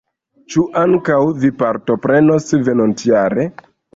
[0.53, 3.49] Ĉu ankaŭ vi partoprenos venontjare?